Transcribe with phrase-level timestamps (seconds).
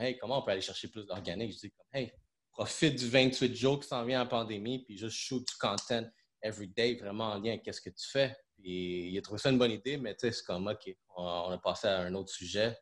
[0.00, 1.52] hey, comment on peut aller chercher plus d'organique?
[1.52, 2.12] Je dis, comme, hey,
[2.50, 6.08] profite du 28 jours qui s'en vient en pandémie, puis juste shoot du content
[6.42, 8.34] every day, vraiment en lien avec ce que tu fais.
[8.58, 11.58] Il a trouvé ça une bonne idée, mais tu sais, c'est comme, OK, on, a
[11.58, 12.76] passé à un autre sujet.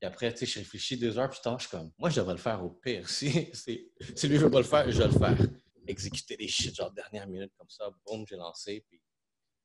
[0.00, 2.16] Puis après, tu sais, je réfléchis deux heures plus tard, je suis comme, moi, je
[2.16, 3.08] devrais le faire au pire.
[3.08, 5.36] Si, si, lui ne veut pas le faire, je vais le faire.
[5.86, 9.00] Exécuter des shit, genre dernière minute comme ça, boum, j'ai lancé, puis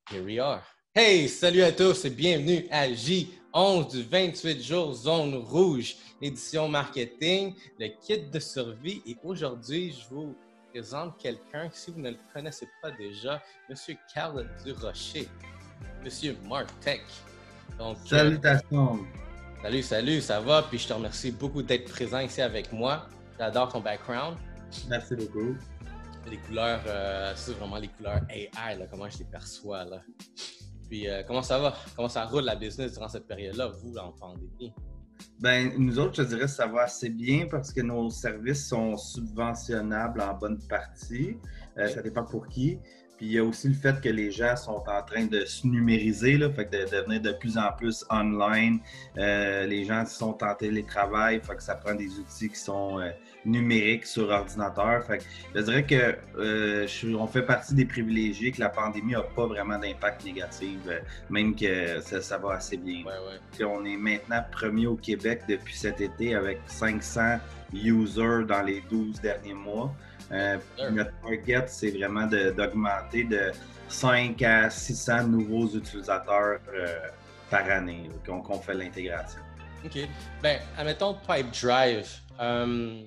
[0.10, 0.66] here we are.
[0.96, 7.56] Hey, salut à tous et bienvenue à J11 du 28 jours Zone Rouge, édition marketing,
[7.80, 9.02] le kit de survie.
[9.08, 10.36] Et aujourd'hui, je vous
[10.70, 13.76] présente quelqu'un, si vous ne le connaissez pas déjà, M.
[14.14, 15.28] Carl Durocher,
[16.06, 16.36] M.
[16.48, 17.02] Mark Tech.
[17.80, 19.00] Donc, euh, Salutations.
[19.64, 20.62] salut, salut, ça va?
[20.62, 23.08] Puis je te remercie beaucoup d'être présent ici avec moi.
[23.40, 24.38] J'adore ton background.
[24.88, 25.56] Merci beaucoup.
[26.30, 29.86] Les couleurs, euh, c'est vraiment les couleurs AI, là, comment je les perçois.
[29.86, 30.00] Là.
[30.88, 31.74] Puis euh, comment ça va?
[31.96, 34.74] Comment ça roule la business durant cette période-là, vous, en pandémie?
[35.40, 38.98] Ben, nous autres, je dirais que ça va assez bien parce que nos services sont
[38.98, 41.38] subventionnables en bonne partie.
[41.78, 42.80] Euh, ça dépend pour qui.
[43.24, 45.66] Puis il y a aussi le fait que les gens sont en train de se
[45.66, 48.82] numériser, là, fait que de, devenir de plus en plus online.
[49.18, 53.12] Euh, les gens sont en télétravail, fait que ça prend des outils qui sont euh,
[53.46, 55.06] numériques sur ordinateur.
[55.06, 55.24] Fait que
[55.56, 56.86] je dirais que euh,
[57.18, 60.80] on fait partie des privilégiés que la pandémie n'a pas vraiment d'impact négatif,
[61.30, 63.06] même que ça, va assez bien.
[63.62, 67.38] On est maintenant premier au Québec depuis cet été avec 500
[67.74, 69.96] users dans les 12 derniers mois.
[70.32, 70.58] Euh,
[70.92, 73.52] notre target, c'est vraiment d'augmenter de,
[73.90, 76.88] 5 à 600 nouveaux utilisateurs euh,
[77.52, 79.40] par année qu'on fait l'intégration.
[79.86, 80.00] OK.
[80.42, 82.10] Ben, admettons Pipedrive.
[82.40, 83.04] Euh,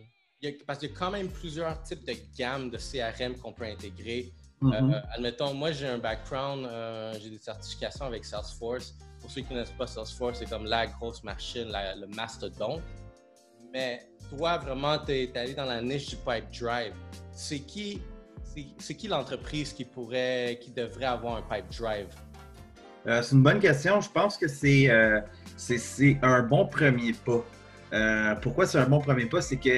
[0.67, 4.33] parce qu'il y a quand même plusieurs types de gammes de CRM qu'on peut intégrer.
[4.63, 5.03] Mm-hmm.
[5.15, 6.69] admettons, moi, j'ai un background,
[7.21, 8.95] j'ai des certifications avec Salesforce.
[9.21, 12.83] Pour ceux qui ne connaissent pas Salesforce, c'est comme la grosse machine, le mastodonte.
[13.73, 16.93] Mais toi, vraiment, tu es, allé dans la niche du pipe drive.
[17.33, 18.03] C'est qui,
[18.79, 22.09] c'est qui l'entreprise qui pourrait, qui devrait avoir un pipe drive?
[23.07, 24.01] Euh, c'est une bonne question.
[24.01, 25.21] Je pense que c'est euh,
[26.23, 27.45] un bon premier pas.
[27.93, 29.41] Euh, pourquoi c'est un bon premier pas?
[29.41, 29.71] C'est que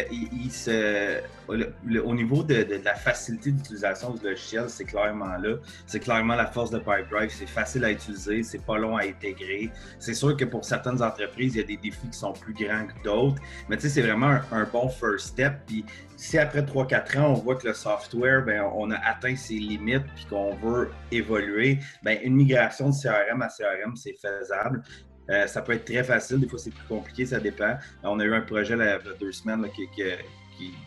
[1.48, 5.56] au niveau de, la facilité d'utilisation du logiciel, c'est clairement là.
[5.86, 7.30] C'est clairement la force de Pipedrive.
[7.30, 9.70] C'est facile à utiliser, c'est pas long à intégrer.
[9.98, 12.86] C'est sûr que pour certaines entreprises, il y a des défis qui sont plus grands
[12.86, 13.40] que d'autres.
[13.68, 15.54] Mais tu sais, c'est vraiment un, bon first step.
[15.66, 15.84] Puis
[16.16, 20.04] si après 3-4 ans, on voit que le software, ben, on a atteint ses limites
[20.14, 24.82] puis qu'on veut évoluer, ben, une migration de CRM à CRM, c'est faisable.
[25.30, 27.76] Euh, ça peut être très facile, des fois c'est plus compliqué, ça dépend.
[28.02, 29.88] On a eu un projet il y deux semaines qui,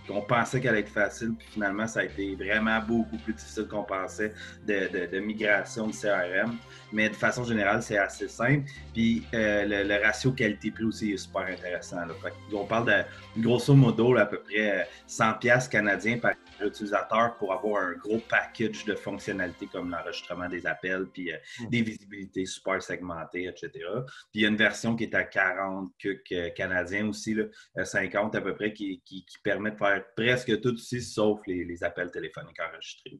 [0.07, 3.68] qu'on pensait qu'elle allait être facile, puis finalement, ça a été vraiment beaucoup plus difficile
[3.68, 4.34] qu'on pensait
[4.68, 6.57] de, migration de CRM.
[6.91, 8.69] Mais de façon générale, c'est assez simple.
[8.94, 11.97] Puis euh, le, ratio qualité-prix aussi est super intéressant.
[12.53, 16.34] on parle de grosso modo à peu près 100$ canadiens par
[16.66, 21.69] utilisateur pour avoir un gros package de fonctionnalités comme l'enregistrement des appels, puis euh, hmm.
[21.69, 23.69] des visibilités super segmentées, etc.
[23.72, 23.85] Puis
[24.35, 27.45] il y a une version qui est à 40 que canadiens aussi, là,
[27.83, 31.83] 50 euh, à peu près, qui, qui, permet de faire presque tout ici, sauf les,
[31.83, 33.19] appels téléphoniques enregistrés.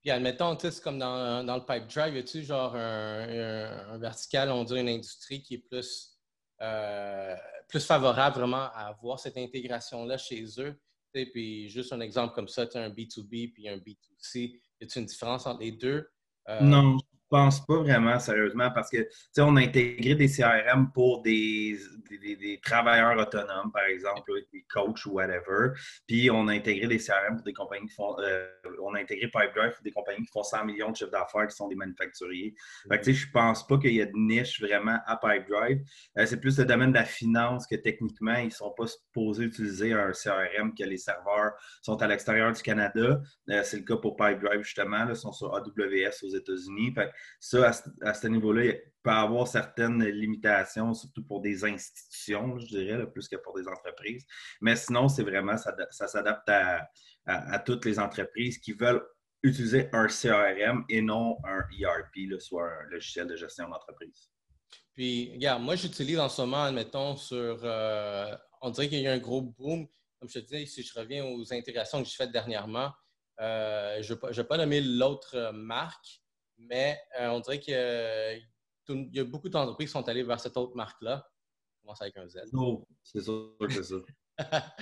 [0.00, 4.50] Puis admettons, tu sais, comme dans, dans, le pipe drive, y a-tu genre un, vertical,
[4.50, 6.18] on dirait une industrie qui est plus,
[6.62, 7.36] euh,
[7.68, 10.80] plus favorable vraiment à avoir cette intégration-là chez eux?
[11.12, 14.60] Puis juste un exemple comme ça, tu as un B2B puis un B2C.
[14.80, 16.08] Y a-t-il une différence entre les deux?
[16.48, 16.98] Euh, non,
[17.30, 21.78] pense pas vraiment, sérieusement, parce que, tu sais, on a intégré des CRM pour des,
[22.10, 25.70] des, travailleurs autonomes, par exemple, des coachs ou whatever.
[26.06, 28.46] Puis, on a intégré des CRM pour des compagnies qui font, euh,
[28.82, 31.56] on a intégré Pipedrive pour des compagnies qui font 100 millions de chiffres d'affaires, qui
[31.56, 32.54] sont des manufacturiers.
[32.88, 35.82] Fait que, tu sais, je pense pas qu'il y a de niche vraiment à Pipedrive.
[36.18, 39.92] Euh, c'est plus le domaine de la finance que, techniquement, ils sont pas supposés utiliser
[39.92, 41.52] un CRM que les serveurs
[41.82, 43.20] sont à l'extérieur du Canada.
[43.50, 45.06] Euh, c'est le cas pour Pipedrive, justement.
[45.08, 46.92] ils sont sur AWS aux États-Unis
[47.38, 47.72] ça,
[48.02, 53.28] à, ce niveau-là, il peut avoir certaines limitations, surtout pour des institutions, je dirais, plus
[53.28, 54.26] que pour des entreprises.
[54.60, 59.02] Mais sinon, c'est vraiment, ça, s'adapte à, toutes les entreprises qui veulent
[59.42, 64.30] utiliser un CRM et non un ERP, soit un logiciel de gestion d'entreprise.
[64.94, 67.60] Puis, regarde, moi, j'utilise en ce moment, admettons, sur.
[67.62, 69.86] Euh, on dirait qu'il y a eu un gros boom.
[70.18, 72.92] Comme je te dis, si je reviens aux intégrations que j'ai faites dernièrement,
[73.40, 76.19] euh, je ne vais pas nommer l'autre marque,
[76.68, 80.76] mais euh, on dirait qu'il y a beaucoup d'entreprises qui sont allées vers cette autre
[80.76, 81.26] marque-là.
[81.82, 82.38] commence avec un Z.
[82.52, 83.96] Non, c'est sûr que c'est ça.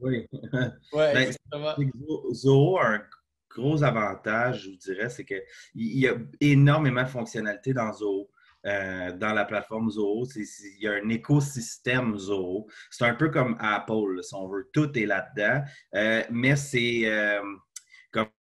[0.00, 0.26] oui.
[0.92, 2.02] Ouais, ben,
[2.32, 3.02] Zoho a un
[3.50, 5.42] gros avantage, je vous dirais, c'est qu'il
[5.74, 8.30] y a énormément de fonctionnalités dans Zoho.
[8.66, 10.24] euh, dans la plateforme Zoho.
[10.36, 12.68] Il y a un écosystème Zoho.
[12.90, 14.70] C'est un peu comme Apple, si on veut.
[14.72, 15.64] Tout est là-dedans.
[15.94, 17.02] Euh, mais c'est.
[17.06, 17.42] Euh,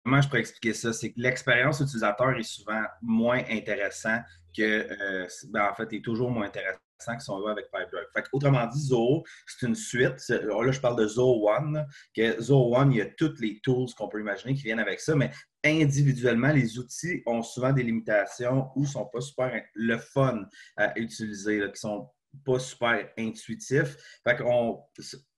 [0.08, 0.94] comment je pourrais expliquer ça?
[0.94, 4.20] C'est que l'expérience utilisateur est souvent moins intéressant
[4.56, 4.88] que.
[5.50, 8.08] Ben, en fait, est toujours moins intéressant que on va avec Pipedrive.
[8.16, 10.18] Fait autrement dit, Zoho, c'est une suite.
[10.30, 11.86] Là, je parle de Zoho One.
[12.16, 15.02] Que Zoho One, il y a toutes les tools qu'on peut imaginer qui viennent avec
[15.02, 15.30] ça, mais
[15.66, 20.46] individuellement, les outils ont souvent des limitations ou ne sont pas super le fun
[20.78, 22.10] à utiliser, qui qui sont
[22.46, 23.98] pas super intuitifs.
[24.24, 24.38] Fait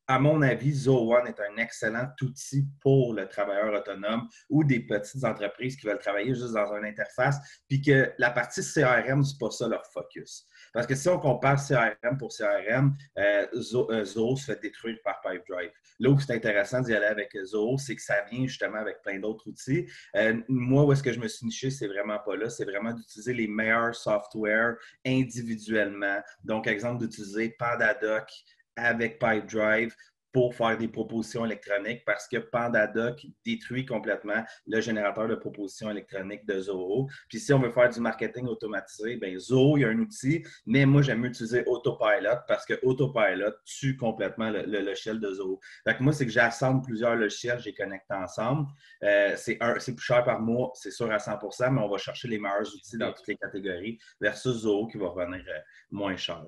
[0.10, 4.80] à mon avis, Zoho One est un excellent outil pour le travailleur autonome ou des
[4.80, 9.38] petites entreprises qui veulent travailler juste dans une interface, puis que la partie CRM, c'est
[9.40, 10.48] pas ça leur focus.
[10.74, 15.22] Parce que si on compare CRM pour CRM, euh, euh, Zoho, se fait détruire par
[15.22, 15.72] Pipedrive.
[16.00, 19.20] Là où c'est intéressant d'y aller avec Zoho, c'est que ça vient justement avec plein
[19.20, 19.86] d'autres outils.
[20.16, 22.50] Euh, moi, où est-ce que je me suis niché, c'est vraiment pas là.
[22.50, 24.74] C'est vraiment d'utiliser les meilleurs softwares
[25.06, 26.20] individuellement.
[26.44, 28.28] Donc, exemple, d'utiliser PandaDoc
[28.76, 29.94] avec Pipedrive
[30.32, 36.46] pour faire des propositions électroniques parce que PandaDoc détruit complètement le générateur de propositions électroniques
[36.46, 37.08] de Zoho.
[37.30, 40.46] Puis si on veut faire du marketing automatisé, bien Zoho, il y a un outil,
[40.66, 45.60] mais moi, j'aime utiliser Autopilot parce que Autopilot tue complètement le, logiciel de Zoho.
[45.84, 48.68] Fait moi, c'est que j'assemble plusieurs logiciels, je les connecte ensemble.
[49.04, 52.40] Euh, c'est plus cher par mois, c'est sûr à 100% mais on va chercher les
[52.40, 55.60] meilleurs outils dans toutes les catégories versus Zoho qui va revenir euh,
[55.92, 56.44] moins cher.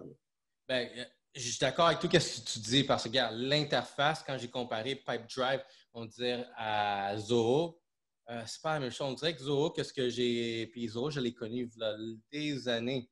[0.67, 0.87] Bien,
[1.33, 4.49] je suis d'accord avec tout ce que tu dis parce que, regarde, l'interface, quand j'ai
[4.49, 5.63] comparé Pipedrive,
[5.93, 7.79] on dirait à Zoho,
[8.29, 9.07] euh, c'est pas la même chose.
[9.07, 10.67] On dirait que Zoho, qu'est-ce que j'ai.
[10.67, 11.95] Puis Zoho, je l'ai connu il y a
[12.31, 13.09] des années.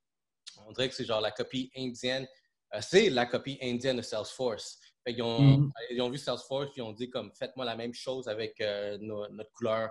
[0.67, 2.27] On dirait que c'est genre la copie indienne.
[2.73, 4.79] Euh, c'est la copie indienne de Salesforce.
[5.07, 5.71] ils, ont, mm-hmm.
[5.91, 9.51] ils, ont, vu Salesforce ils ont dit comme faites-moi la même chose avec euh, notre
[9.53, 9.89] couleur,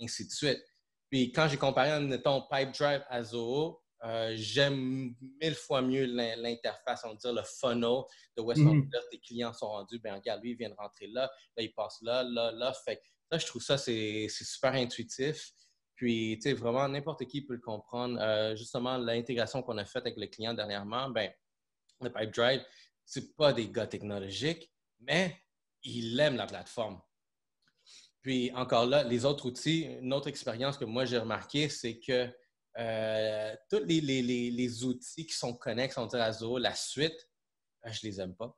[0.00, 0.62] ainsi de suite.
[1.10, 7.10] Puis quand j'ai comparé, mettons, Pipedrive à Zoho, euh, j'aime mille fois mieux l'interface, on
[7.10, 8.02] va dire le funnel
[8.36, 8.90] de où est-ce mm.
[9.10, 9.98] tes clients sont rendus.
[9.98, 12.72] Ben regarde, lui, il vient de rentrer là, là, il passe là, là, là.
[12.72, 13.00] Fait
[13.30, 15.52] là, je trouve ça, c'est super intuitif.
[15.96, 18.20] Puis, tu sais, vraiment, n'importe qui peut le comprendre.
[18.20, 21.32] Euh, justement, l'intégration qu'on a faite avec le client dernièrement, ben,
[22.00, 22.64] le Pipe Drive,
[23.04, 24.70] c'est pas des gars technologiques,
[25.00, 25.36] mais
[25.82, 27.00] il aime la plateforme.
[28.22, 32.32] Puis, encore là, les autres outils, une autre expérience que moi j'ai remarqué, c'est que
[32.78, 37.28] euh, tous les, outils qui sont connexes, on dirait à Zoho, la suite,
[37.84, 38.56] euh, je les aime pas.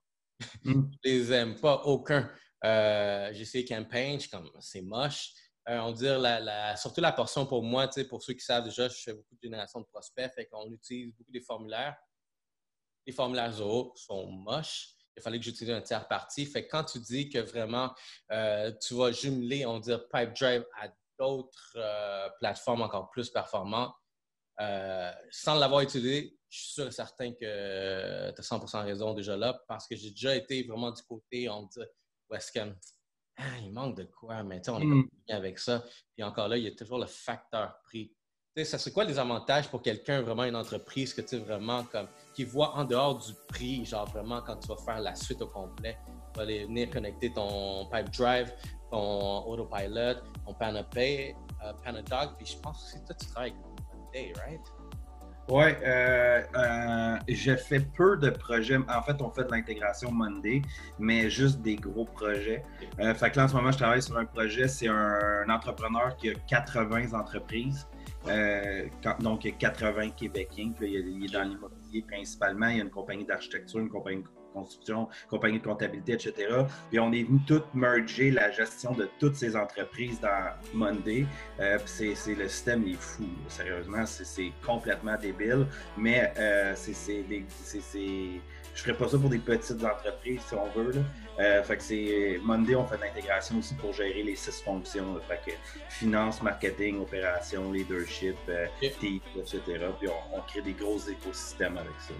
[0.65, 0.91] Mm.
[1.05, 2.31] je les aime pas, aucun.
[2.65, 5.33] Euh, j'ai essayé Campaign, comme c'est moche.
[5.67, 9.15] on dirait la, surtout la portion pour moi, pour ceux qui savent déjà, je fais
[9.15, 11.97] beaucoup de génération de prospects, fait qu'on utilise beaucoup des formulaires.
[13.07, 14.91] Les formulaires Zoho sont moches.
[15.17, 16.45] Il fallait que j'utilise un tiers parti.
[16.45, 17.95] Fait quand tu dis que vraiment
[18.29, 20.89] tu vas jumeler, on dirait Pipedrive à
[21.19, 21.79] d'autres
[22.39, 23.95] plateformes encore plus performantes,
[24.61, 29.37] euh, sans l'avoir étudié, je suis sûr et certain que tu as 100% raison déjà
[29.37, 31.81] là, parce que j'ai déjà été vraiment du côté, on dit,
[32.29, 32.61] où est-ce que,
[33.37, 35.09] ah, il manque de quoi, mais on est mm.
[35.27, 35.83] bien avec ça.
[36.15, 38.13] Puis encore là, il y a toujours le facteur prix.
[38.55, 42.09] sais, ça serait quoi les avantages pour quelqu'un, vraiment une entreprise que tu vraiment comme,
[42.35, 45.47] qui voit en dehors du prix, genre vraiment quand tu vas faire la suite au
[45.47, 48.53] complet, tu vas aller venir connecter ton pipe drive,
[48.91, 51.35] ton autopilot, ton Panapay,
[51.65, 53.55] euh, Panadog, puis je pense que toi tu travailles
[54.15, 54.61] right?
[55.51, 58.77] Oui, euh, euh, je fais peu de projets.
[58.77, 60.63] En fait, on fait de l'intégration Monday,
[61.01, 62.63] mais juste des gros projets.
[63.01, 64.69] Euh, fait que là, en ce moment, je travaille sur un projet.
[64.69, 67.89] C'est un, entrepreneur qui a 80 entreprises.
[69.19, 70.71] Donc, il y a 80 Québécois.
[70.79, 72.69] Puis, il, est dans l'immobilier principalement.
[72.69, 76.33] Il y a une compagnie d'architecture, une compagnie construction, compagnie de comptabilité, etc.
[76.91, 81.27] Puis on est venu tout merger la gestion de toutes ces entreprises dans Monday.
[81.61, 85.67] Euh, c'est, le système est fou, sérieusement, c'est, complètement débile,
[85.97, 87.25] mais euh, c'est,
[88.75, 91.03] je ferais pas ça pour des petites entreprises si on veut.
[91.39, 95.19] Euh, fait que c'est Monday, on fait de l'intégration aussi pour gérer les six fonctions.
[95.27, 95.53] Fait que
[95.89, 99.61] finance, marketing, opération, leadership, euh, etc.
[99.99, 102.15] Puis on, on crée des gros écosystèmes avec ça.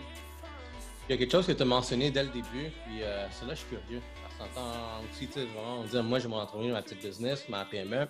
[1.11, 3.49] Il y a quelque chose que tu as mentionné dès le début, puis euh, là
[3.49, 4.01] je suis curieux.
[4.39, 7.49] Parce qu'on aussi, tu sais, vraiment, on dit, moi, j'ai mon entreprise, ma petite business,
[7.49, 8.07] ma PME,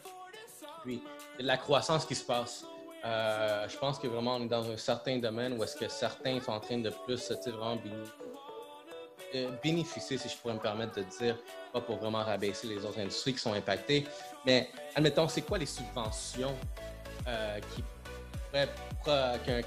[0.84, 1.02] puis
[1.38, 2.66] la croissance qui se passe.
[3.06, 6.40] Euh, je pense que vraiment, on est dans un certain domaine où est-ce que certains
[6.40, 7.80] sont en train de plus, tu sais, vraiment
[9.34, 11.38] euh, bénéficier, si je pourrais me permettre de dire,
[11.72, 14.04] pas pour vraiment rabaisser les autres industries qui sont impactées,
[14.44, 16.54] mais admettons, c'est quoi les subventions
[17.26, 17.82] euh, qui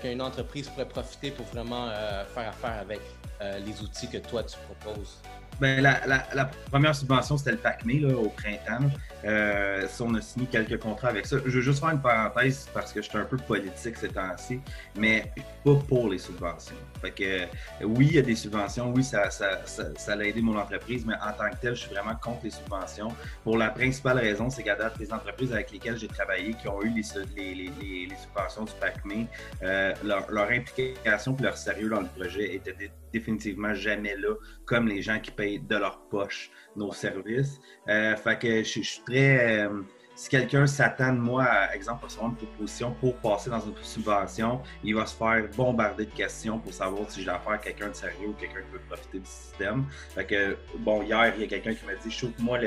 [0.01, 1.89] qu'une entreprise pourrait profiter pour vraiment
[2.33, 3.01] faire affaire avec
[3.41, 5.17] euh, les outils que toi tu proposes?
[5.63, 8.89] Ben, la, première subvention, c'était le PACME au printemps.
[9.23, 11.37] Euh, on a signé quelques contrats avec ça.
[11.45, 14.59] Je veux juste faire une parenthèse parce que je suis un peu politique ces temps-ci,
[14.97, 15.31] mais
[15.63, 16.75] pas pour les subventions.
[16.99, 17.47] Fait
[17.81, 19.61] oui, il y a des subventions, oui, ça, ça,
[20.09, 23.15] a aidé mon entreprise, mais en tant que tel, je suis vraiment contre les subventions.
[23.45, 26.81] Pour la principale raison, c'est qu'à date, les entreprises avec lesquelles j'ai travaillé, qui ont
[26.81, 29.27] eu les, subventions du PACME,
[29.61, 32.75] euh, leur, leur, implication et leur sérieux dans le projet était
[33.13, 34.33] définitivement jamais là,
[34.65, 37.59] comme les gens qui payent de leur poche nos services.
[37.87, 39.67] Euh, fait que je, suis très.
[40.13, 43.75] Euh, si quelqu'un s'attend de moi, à, exemple, recevoir une proposition pour passer dans une
[43.81, 47.89] subvention, il va se faire bombarder de questions pour savoir si j'ai affaire à quelqu'un
[47.89, 49.85] de sérieux ou quelqu'un qui veut profiter du système.
[50.13, 52.59] Fait que, bon, hier, il y a quelqu'un qui m'a dit, shoot-moi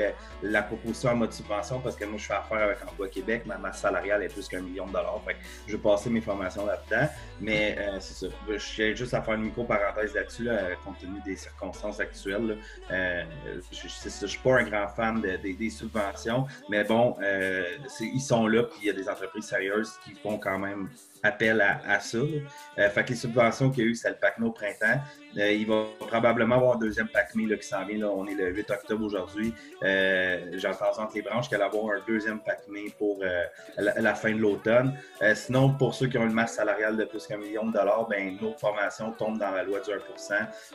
[0.43, 3.57] la proposition en mode subvention parce que moi, je fais affaire avec Emploi Québec, ma
[3.57, 5.21] masse salariale est plus qu'un million de dollars.
[5.25, 7.09] Fait que je vais passer mes formations là-dedans.
[7.39, 8.33] Mais euh, c'est ça.
[8.49, 10.49] Je suis juste à faire une micro-parenthèse là-dessus,
[10.83, 12.57] compte tenu des circonstances actuelles.
[12.91, 13.23] Euh,
[13.71, 17.36] je ne suis pas un grand fan des subventions, mais bon, euh, euh,
[17.99, 20.89] ils sont là, puis il y a des entreprises sérieuses qui font quand même
[21.23, 22.17] appel à, ça.
[22.17, 25.01] Euh, fait que les subventions qu'il y a eu, c'est le PACME au printemps.
[25.37, 27.99] Euh, il va probablement avoir un deuxième PACME qui s'en vient.
[27.99, 28.09] Là.
[28.09, 29.53] On est le 8 octobre aujourd'hui.
[29.83, 33.19] Euh, J'entends entre les branches qu'elle va avoir un deuxième PACME pour
[33.77, 34.97] la, fin de l'automne.
[35.35, 38.37] sinon, pour ceux qui ont une masse salariale de plus qu'un million de dollars, ben,
[38.41, 39.97] nos formations tombent dans la loi du 1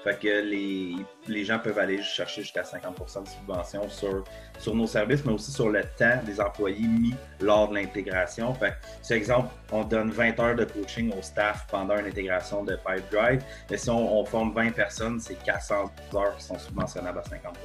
[0.05, 0.95] Fait que les,
[1.27, 4.25] les gens peuvent aller chercher jusqu'à 50% de subvention sur,
[4.59, 8.55] sur nos services, mais aussi sur le temps des employés mis lors de l'intégration.
[8.55, 8.75] Fait
[9.09, 13.43] que, exemple, on donne 20 heures de coaching au staff pendant une intégration de Pipedrive.
[13.71, 17.59] Mais si on, forme 20 personnes, c'est 400 heures qui sont subventionnables à 50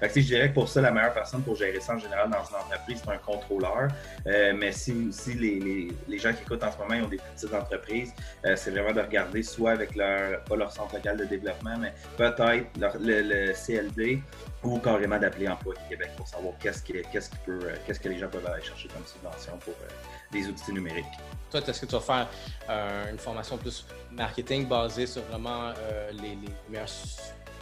[0.00, 2.30] fait que, Je dirais que pour ça, la meilleure personne pour gérer ça en général
[2.30, 3.88] dans une entreprise, c'est un contrôleur.
[4.26, 7.18] Euh, mais si, si les, les, gens qui écoutent en ce moment ils ont des
[7.18, 8.12] petites entreprises,
[8.44, 11.92] euh, c'est vraiment de regarder soit avec leur, pas leur centre local de développement, mais
[12.16, 12.66] peut-être
[13.00, 14.22] le, CLD
[14.62, 18.18] ou carrément d'appeler Emploi Québec pour savoir qu'est-ce que, qu'est-ce, peut, euh, qu'est-ce que les
[18.18, 19.74] gens peuvent aller chercher comme subvention pour
[20.32, 21.04] des outils numériques.
[21.50, 22.28] Toi, est-ce que tu faire
[22.68, 26.38] euh, une formation plus marketing basée sur vraiment euh, les,
[26.68, 26.88] meilleures,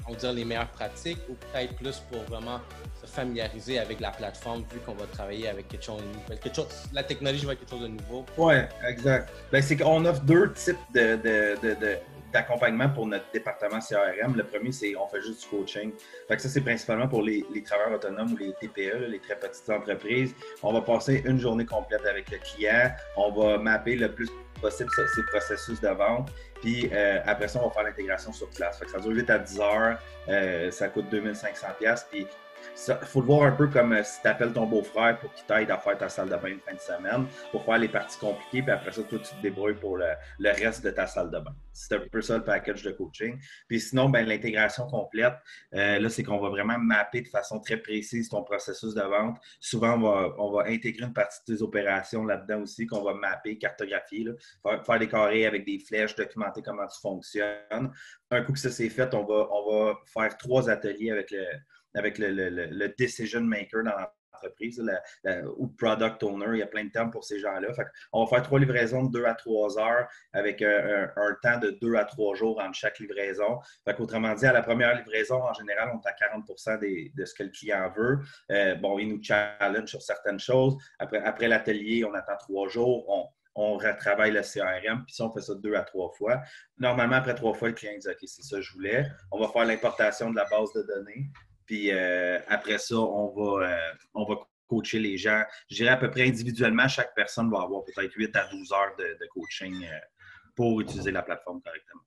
[0.06, 2.60] on les meilleures pratiques ou peut-être plus pour vraiment
[3.00, 6.40] se familiariser avec la plateforme vu qu'on va travailler avec quelque chose de nouveau?
[6.40, 8.24] Quelque chose, la technologie va être quelque chose de nouveau.
[8.36, 8.54] Oui,
[8.86, 9.30] exact.
[9.52, 11.18] Ben, c'est qu'on offre deux types de,
[12.32, 14.36] d'accompagnement pour notre département CRM.
[14.36, 15.92] Le premier, c'est on fait juste du coaching.
[16.26, 20.34] Fait ça, c'est principalement pour les, travailleurs autonomes ou les TPE, les très petites entreprises.
[20.62, 22.90] On va passer une journée complète avec le client.
[23.16, 24.28] On va mapper le plus
[24.60, 26.30] possible ces processus de vente.
[26.60, 28.78] Puis euh, après ça, on va faire l'intégration sur place.
[28.78, 29.98] Fait que ça dure 8 à 10 heures.
[30.28, 32.06] Euh, ça coûte 2500$.
[32.10, 32.26] Puis
[32.88, 35.44] il faut le voir un peu comme euh, si tu appelles ton beau-frère pour qu'il
[35.46, 38.18] t'aide à faire ta salle de bain une fin de semaine, pour faire les parties
[38.18, 40.06] compliquées, puis après ça, toi, tu te débrouilles pour le,
[40.40, 41.54] reste de ta salle de bain.
[41.72, 43.38] C'est un peu ça le package de coaching.
[43.68, 45.34] Puis sinon, ben, l'intégration complète,
[45.74, 49.38] euh, là, c'est qu'on va vraiment mapper de façon très précise ton processus de vente.
[49.60, 49.94] Souvent,
[50.38, 54.26] on va, intégrer une partie de tes opérations là-dedans aussi, qu'on va mapper, cartographier,
[54.62, 57.92] faire, faire, des carrés avec des flèches, documenter comment tu fonctionnes.
[58.30, 61.44] Un coup que ça c'est fait, on va, on va faire trois ateliers avec le
[61.94, 63.92] avec le, le, decision maker dans
[64.42, 64.82] l'entreprise
[65.56, 66.46] ou product owner.
[66.52, 67.68] Il y a plein de termes pour ces gens-là.
[68.12, 71.08] On va faire trois livraisons de deux à trois heures avec un,
[71.42, 73.58] temps de deux à trois jours entre chaque livraison.
[73.98, 77.42] Autrement dit, à la première livraison, en général, on est à 40% de ce que
[77.42, 78.18] le client veut.
[78.52, 80.76] Euh, bon, il nous challenge sur certaines choses.
[80.98, 83.04] Après, après l'atelier, on attend trois jours.
[83.08, 83.26] On,
[83.60, 86.40] on retravaille le CRM, puis si on fait ça deux à trois fois,
[86.78, 89.04] normalement, après trois fois, le client dit OK, c'est ça que je voulais.
[89.32, 91.28] On va faire l'importation de la base de données.
[91.68, 95.44] Puis euh, après ça, on va, euh, on va coacher les gens.
[95.70, 98.96] Je dirais à peu près individuellement, chaque personne va avoir peut-être 8 à 12 heures
[98.98, 99.98] de, coaching euh,
[100.56, 102.00] pour utiliser la plateforme correctement.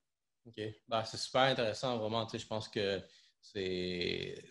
[0.47, 0.61] OK.
[0.87, 2.27] Ben, c'est super intéressant, vraiment.
[2.27, 2.99] je pense que
[3.39, 4.43] c'est.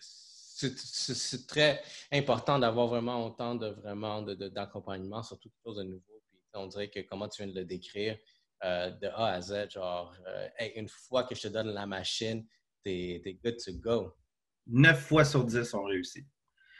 [0.63, 6.23] C'est très important d'avoir vraiment autant de vraiment d'accompagnement, surtout quelque chose de nouveau.
[6.29, 8.19] Puis, on dirait que comment tu viens de le décrire,
[8.63, 10.15] de A à Z, genre,
[10.77, 12.47] une fois que je te donne la machine,
[12.85, 14.15] t'es es good to go.
[14.71, 16.27] 9 fois sur 10 ont réussi.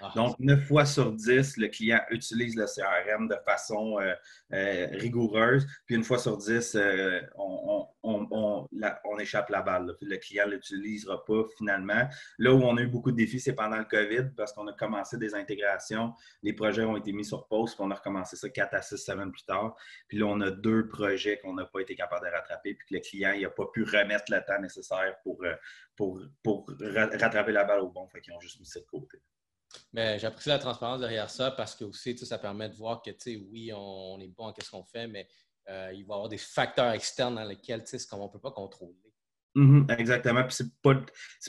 [0.01, 0.13] Ah.
[0.17, 4.15] Donc, 9 fois sur 10, le client utilise le CRM de façon euh,
[4.53, 5.67] euh, rigoureuse.
[5.87, 7.87] Puis une fois sur 10, euh, on,
[9.19, 9.95] échappe la balle.
[10.01, 12.09] Le client ne l'utilisera pas finalement.
[12.39, 14.73] Là où on a eu beaucoup de défis, c'est pendant le COVID parce qu'on a
[14.73, 16.15] commencé des intégrations.
[16.43, 17.75] Les projets ont été mis sur pause.
[17.75, 19.77] Puis on a recommencé ça 4 à 6 semaines plus tard.
[20.09, 22.75] Puis là, on a deux projets qu'on n'a pas été capable de rattraper.
[22.75, 25.45] Puis que le client n'a pas pu remettre le temps nécessaire pour,
[25.95, 28.09] pour, pour rattraper la balle au bon.
[28.09, 29.21] Fait qu'ils ont juste mis ça de côté.
[29.93, 33.11] Mais j'apprécie la transparence derrière ça parce que aussi, ça permet de voir que,
[33.51, 35.29] oui, on, est bon en qu'est-ce qu'on fait, mais
[35.69, 38.97] euh, il va y avoir des facteurs externes dans lesquels, on ne peut pas contrôler.
[39.57, 40.45] Mhm, exactement.
[40.45, 40.95] Puis c'est pas,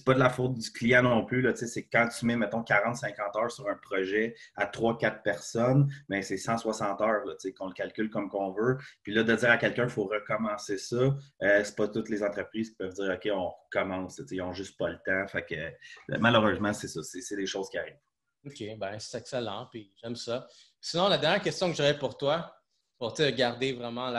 [0.05, 1.47] pas de la faute du client non plus.
[1.55, 6.37] C'est quand tu mets, mettons, 40-50 heures sur un projet à 3-4 personnes, mais c'est
[6.37, 7.23] 160 heures
[7.55, 8.79] qu'on le calcule comme qu'on veut.
[9.03, 12.23] Puis là, de dire à quelqu'un qu'il faut recommencer ça, euh, c'est pas toutes les
[12.23, 14.19] entreprises qui peuvent dire OK, on recommence.
[14.31, 15.39] Ils n'ont juste pas le temps.
[16.19, 17.01] Malheureusement, c'est ça.
[17.03, 17.99] C'est des choses qui arrivent.
[18.45, 20.47] OK, ben c'est excellent, puis j'aime ça.
[20.79, 22.55] Sinon, la dernière question que j'aurais pour toi,
[22.97, 24.09] pour te garder vraiment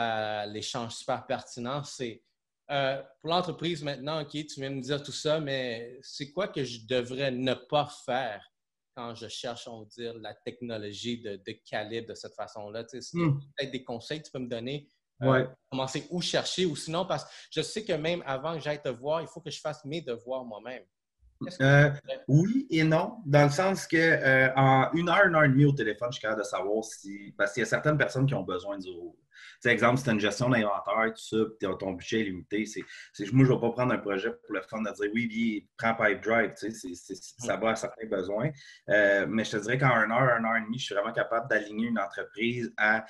[0.45, 2.23] l'échange super pertinent, c'est
[2.71, 6.47] euh, pour l'entreprise maintenant, OK, tu viens de me dire tout ça, mais c'est quoi
[6.47, 8.49] que je devrais ne pas faire
[8.95, 11.39] quand je cherche, on va dire, la technologie de,
[11.69, 12.85] calibre de cette façon-là?
[12.85, 13.39] Tu sais, hmm.
[13.57, 14.87] peut-être des conseils que tu peux me donner.
[15.21, 18.81] Euh, commencer où chercher ou sinon, parce que je sais que même avant que j'aille
[18.81, 20.83] te voir, il faut que je fasse mes devoirs moi-même.
[21.61, 21.91] Euh,
[22.27, 25.65] oui et non, dans le sens que euh, en une heure, une heure et demie
[25.65, 27.33] au téléphone, je suis capable de savoir si.
[27.37, 28.89] Parce qu'il y a certaines personnes qui ont besoin du.
[29.61, 32.65] Tu exemple, si tu as une gestion d'inventaire, tout ça, puis ton budget est limité,
[32.65, 32.81] c'est,
[33.31, 35.69] moi, je ne vais pas prendre un projet pour le fun de dire oui, oui,
[35.77, 38.51] prends Pipe Drive, tu sais, ça va à certains besoins.
[38.89, 41.13] Euh, mais je te dirais qu'en une heure, une heure et demie, je suis vraiment
[41.13, 43.05] capable d'aligner une entreprise à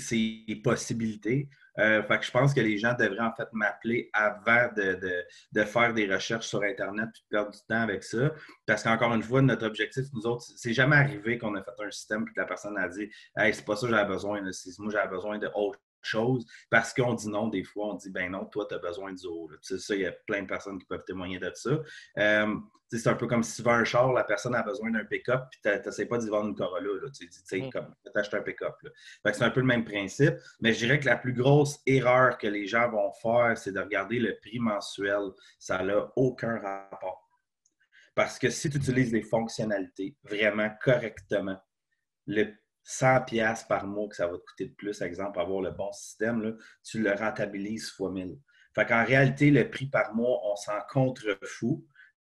[0.00, 1.48] ses possibilités.
[1.78, 5.94] Euh, fait que je pense que les gens devraient en fait m'appeler avant de, faire
[5.94, 8.30] des recherches sur Internet et de perdre du temps avec ça.
[8.66, 11.90] Parce qu'encore une fois, notre objectif, nous autres, c'est jamais arrivé qu'on a fait un
[11.90, 14.92] système et que la personne a dit Hey, c'est pas ça que j'avais besoin, moi
[14.92, 16.46] j'avais besoin de autre chose.
[16.70, 19.26] Parce qu'on dit non, des fois, on dit ben non, toi, tu as besoin du
[19.26, 19.48] haut.
[19.50, 21.80] Tu sais, ça, il y a plein de personnes qui peuvent témoigner de ça.
[22.18, 22.54] Euh,
[22.98, 25.44] c'est un peu comme si tu vends un char, la personne a besoin d'un pick-up,
[25.50, 27.10] puis tu n'essaies pas d'y vendre une Corolla.
[27.10, 27.70] Tu dis, mm.
[27.70, 28.74] comme, tu achètes un pick-up.
[29.24, 32.46] C'est un peu le même principe, mais je dirais que la plus grosse erreur que
[32.46, 35.30] les gens vont faire, c'est de regarder le prix mensuel.
[35.58, 37.28] Ça n'a aucun rapport.
[38.14, 41.58] Parce que si tu utilises les fonctionnalités vraiment correctement,
[42.26, 42.54] le
[42.84, 45.92] 100 pièces par mois que ça va te coûter de plus, exemple, avoir le bon
[45.92, 46.52] système, là,
[46.84, 48.36] tu le rentabilises fois 1000.
[48.74, 51.86] Fait qu'en réalité, le prix par mois, on s'en contrefou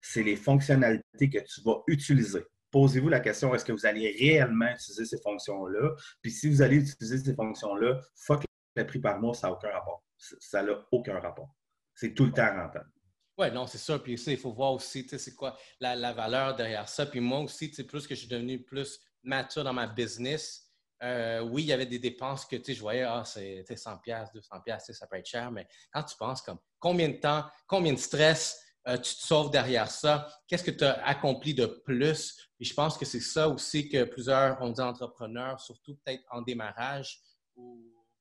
[0.06, 2.44] c'est les fonctionnalités que tu vas utiliser.
[2.70, 5.94] Posez-vous la question, est-ce que vous allez réellement utiliser ces fonctions-là?
[6.22, 8.44] Puis si vous allez utiliser ces fonctions-là, fuck
[8.76, 10.04] le prix par mois, ça n'a aucun rapport.
[10.16, 11.54] Ça n'a aucun rapport.
[11.94, 12.90] C'est tout le temps rentable.
[13.38, 13.98] Oui, non, c'est ça.
[13.98, 17.06] Puis il faut voir aussi, c'est quoi la, valeur derrière ça.
[17.06, 20.66] Puis moi aussi, plus que je suis devenu plus mature dans ma business,
[21.02, 25.06] euh, oui, il y avait des dépenses que je voyais, ah, c'est 100$, 200$, ça
[25.06, 28.96] peut être cher, mais quand tu penses comme combien de temps, combien de stress, euh,
[28.96, 30.28] tu te sauves derrière ça?
[30.46, 32.50] Qu'est-ce que tu as accompli de plus?
[32.60, 36.40] Et je pense que c'est ça aussi que plusieurs, on dit entrepreneurs, surtout peut-être en
[36.40, 37.20] démarrage,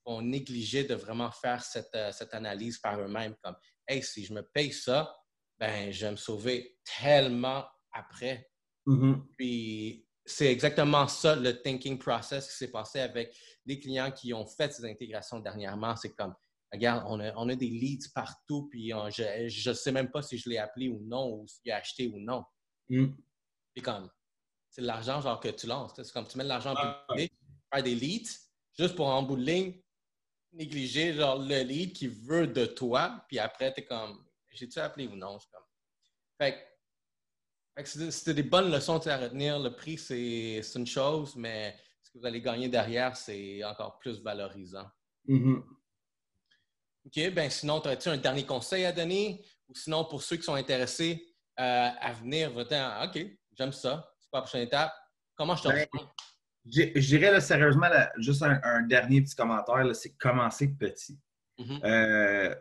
[0.05, 3.55] vont négliger de vraiment faire cette, euh, analyse par eux-mêmes, comme,
[3.87, 5.15] hey, si je me paye ça,
[5.57, 8.49] ben, je vais me sauver tellement après.
[8.85, 9.21] Mm-hmm.
[9.37, 13.35] Puis, c'est exactement ça le thinking process qui s'est passé avec
[13.65, 15.95] les clients qui ont fait ces intégrations dernièrement.
[15.95, 16.33] C'est comme,
[16.71, 20.57] regarde, on a, des leads partout, puis je ne sais même pas si je l'ai
[20.57, 22.43] appelé ou non, ou s'il a acheté ou non.
[22.89, 23.07] Mm.
[23.83, 24.09] comme,
[24.69, 25.93] c'est l'argent genre que tu lances.
[25.95, 27.31] C'est comme tu mets de l'argent ah, public,
[27.71, 28.31] faire des leads,
[28.77, 29.79] juste pour en bout de ligne,
[30.53, 35.07] négliger genre le lead qui veut de toi, puis après, tu es comme, j'ai-tu appelé
[35.07, 35.37] ou non?
[35.51, 35.63] Comme...
[36.39, 36.74] Fait,
[37.83, 39.59] c'était des bonnes leçons à retenir.
[39.59, 44.21] Le prix, c'est une chose, mais ce que vous allez gagner derrière, c'est encore plus
[44.21, 44.87] valorisant.
[45.27, 45.63] Mm-hmm.
[47.05, 49.43] OK, ben sinon, aurais-tu un dernier conseil à donner?
[49.67, 53.25] Ou sinon, pour ceux qui sont intéressés euh, à venir, OK,
[53.57, 54.93] j'aime ça, c'est pas la prochaine étape.
[55.35, 55.87] Comment je te ben,
[56.65, 61.19] Je dirais sérieusement, juste un, dernier petit commentaire, c'est commencer petit.
[61.59, 61.79] Mm-hmm.
[61.85, 62.55] Euh,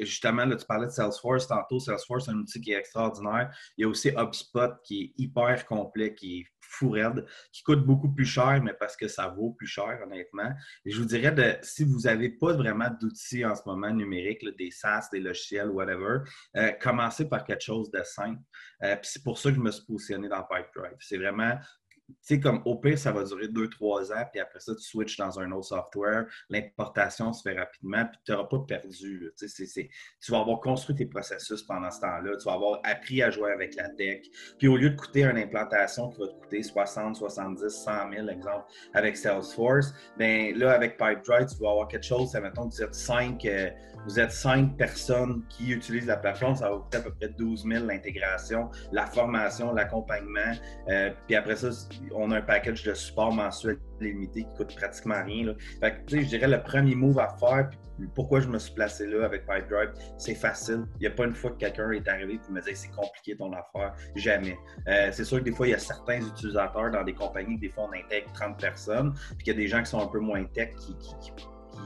[0.00, 1.80] justement, là, tu parlais de Salesforce tantôt.
[1.80, 3.50] Salesforce, c'est un outil qui est extraordinaire.
[3.76, 7.84] Il y a aussi HubSpot qui est hyper complet, qui est fou raide, qui coûte
[7.84, 10.52] beaucoup plus cher, mais parce que ça vaut plus cher, honnêtement.
[10.84, 14.44] Et je vous dirais, de, si vous n'avez pas vraiment d'outils en ce moment numériques,
[14.58, 16.18] des SaaS, des logiciels, whatever,
[16.56, 18.42] euh, commencez par quelque chose de simple.
[18.82, 20.96] Euh, c'est pour ça que je me suis positionné dans Pipedrive.
[21.00, 21.58] C'est vraiment
[22.08, 24.82] tu sais, comme au pire, ça va durer deux, trois ans, puis après ça, tu
[24.82, 29.30] switches dans un autre software, l'importation se fait rapidement, puis tu n'auras pas perdu.
[29.38, 33.30] Tu, tu vas avoir construit tes processus pendant ce temps-là, tu vas avoir appris à
[33.30, 34.22] jouer avec la tech,
[34.58, 38.28] puis au lieu de coûter une implantation qui va te coûter 60, 70, 100 000,
[38.28, 42.74] exemple, avec Salesforce, bien là, avec Pipedrive, tu vas avoir quelque chose, ça mettons que
[42.74, 43.70] vous êtes cinq, euh,
[44.06, 44.32] vous êtes
[44.78, 49.06] personnes qui utilisent la plateforme, ça va coûter à peu près 12 000 l'intégration, la
[49.06, 50.52] formation, l'accompagnement,
[50.88, 51.70] euh, puis après ça,
[52.14, 55.54] on a un package de support mensuel limité qui coûte pratiquement rien.
[55.80, 59.06] Fait que, je dirais le premier move à faire, puis pourquoi je me suis placé
[59.06, 60.84] là avec Pipedrive, c'est facile.
[60.96, 63.36] Il n'y a pas une fois que quelqu'un est arrivé et me dit c'est compliqué
[63.36, 63.94] ton affaire.
[64.14, 64.56] Jamais.
[64.86, 67.70] Euh, c'est sûr que des fois, il y a certains utilisateurs dans des compagnies, des
[67.70, 70.20] fois on intègre 30 personnes, puis qu'il y a des gens qui sont un peu
[70.20, 71.32] moins tech qui qui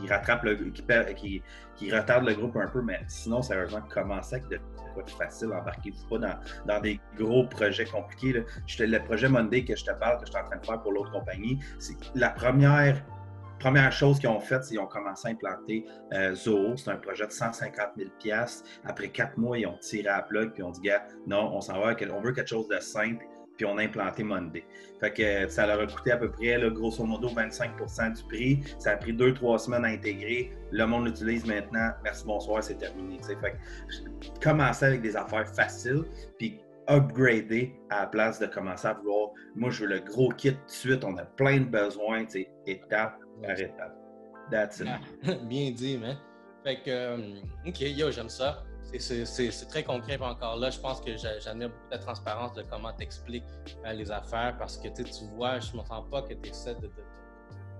[0.08, 0.82] rattrape le qui,
[1.14, 1.42] qui,
[1.76, 4.58] qui, retarde le groupe un peu, mais sinon, sérieusement, commencez avec de
[4.94, 8.44] quoi de facile, embarquez-vous pas dans, dans, des gros projets compliqués.
[8.78, 10.92] Le projet Monday que je te parle, que je suis en train de faire pour
[10.92, 13.02] l'autre compagnie, c'est la première
[13.62, 16.76] première chose qu'ils ont faite, c'est qu'ils ont commencé à implanter euh, Zoho.
[16.76, 18.10] C'est un projet de 150 000
[18.84, 21.60] Après quatre mois, ils ont tiré à la plug puis on dit, gars, non, on
[21.60, 23.24] s'en va, on veut quelque chose de simple
[23.56, 24.64] puis on a implanté Monday.
[25.00, 28.60] Fait que ça leur a coûté à peu près, grosso modo, 25% du prix.
[28.78, 30.52] Ça a pris deux, trois semaines à intégrer.
[30.70, 31.90] Le monde l'utilise maintenant.
[32.04, 33.18] Merci, bonsoir, c'est terminé.
[33.18, 36.04] Que commencer avec des affaires faciles,
[36.38, 40.52] puis upgrader à la place de commencer à vouloir, moi, je veux le gros kit
[40.52, 41.04] tout de suite.
[41.04, 42.24] On a plein de besoins,
[42.66, 43.96] étape par étape.
[44.50, 44.88] That's it.
[45.48, 46.16] Bien dit, man.
[46.64, 48.62] Fait que, euh, OK, yo, j'aime ça
[48.98, 50.70] c'est très concret encore là.
[50.70, 53.44] Je pense que ai beaucoup de transparence de comment tu expliques
[53.84, 55.04] euh, les affaires parce que tu
[55.36, 56.90] vois, je ne m'entends pas que tu essaies de,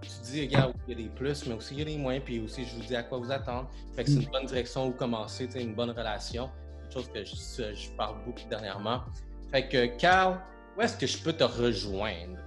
[0.01, 2.19] Tu dis, regarde, il y a des plus, mais aussi il y a des moins,
[2.21, 3.71] puis aussi je vous dis à quoi vous attendre.
[3.95, 6.51] Fait que c'est une bonne direction où commencer, une bonne relation.
[6.83, 9.03] Quelque chose que je, je parle beaucoup dernièrement.
[9.51, 10.41] Fait que, Carl,
[10.77, 12.39] où est-ce que je peux te rejoindre?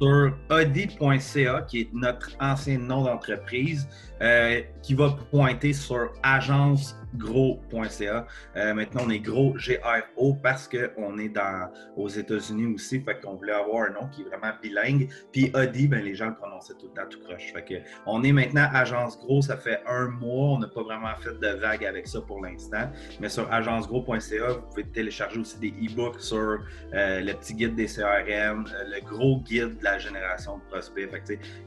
[0.00, 3.88] Sur audi.ca, qui est notre ancien nom d'entreprise,
[4.20, 8.26] euh, qui va pointer sur agence gros.ca.
[8.56, 13.00] Euh, maintenant, on est gros G-R-O parce qu'on est dans, aux États-Unis aussi.
[13.00, 15.08] Fait qu'on voulait avoir un nom qui est vraiment bilingue.
[15.32, 17.52] Puis Audi, ben, les gens le prononçaient tout le temps tout croche.
[17.52, 17.74] Fait que
[18.06, 19.42] on est maintenant Agence Gros.
[19.42, 20.50] Ça fait un mois.
[20.50, 22.90] On n'a pas vraiment fait de vague avec ça pour l'instant.
[23.20, 26.58] Mais sur agencegros.ca, vous pouvez télécharger aussi des e-books sur
[26.94, 31.08] euh, le petit guide des CRM, le gros guide de la génération de prospects.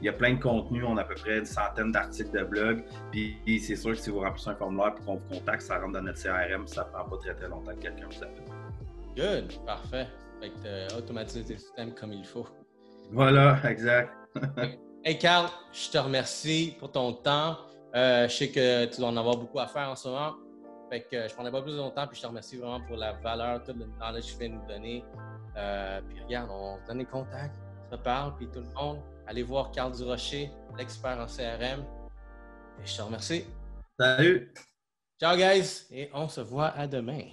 [0.00, 0.84] Il y a plein de contenus.
[0.86, 2.84] On a à peu près une centaine d'articles de blog.
[3.10, 5.94] Puis c'est sûr que si vous remplissez un formulaire pour qu'on vous contact, ça rentre
[5.94, 8.44] dans notre CRM, ça prend pas très très longtemps que quelqu'un vous appelle.
[9.16, 10.06] Good, parfait.
[10.40, 12.48] Fait que euh, automatiser tes systèmes comme il faut.
[13.12, 14.10] Voilà, exact.
[15.04, 17.58] hey Carl, je te remercie pour ton temps.
[17.94, 20.34] Euh, je sais que tu dois en avoir beaucoup à faire en ce moment.
[20.90, 22.96] Fait que euh, je prendrai pas plus de temps, puis je te remercie vraiment pour
[22.96, 25.04] la valeur, tout le knowledge que tu viens de nous donner.
[26.08, 27.54] puis regarde, on se donne les contacts,
[27.92, 31.84] on se parle, puis tout le monde, allez voir Carl Durocher, l'expert en CRM.
[32.82, 33.44] Et je te remercie.
[33.98, 34.52] Salut!
[35.20, 37.24] Ciao, guys, et on se voit à demain.